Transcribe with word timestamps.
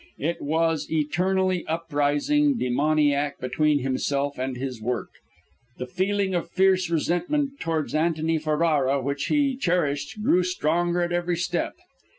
It 0.17 0.41
was 0.41 0.87
eternally 0.91 1.63
uprising, 1.67 2.57
demoniac, 2.57 3.39
between 3.39 3.81
himself 3.81 4.39
and 4.39 4.57
his 4.57 4.81
work. 4.81 5.09
The 5.77 5.85
feeling 5.85 6.33
of 6.33 6.49
fierce 6.49 6.89
resentment 6.89 7.59
towards 7.59 7.93
Antony 7.93 8.39
Ferrara 8.39 8.99
which 8.99 9.25
he 9.25 9.55
cherished 9.55 10.23
grew 10.23 10.41
stronger 10.43 11.03
at 11.03 11.11
every 11.11 11.37
step. 11.37 11.73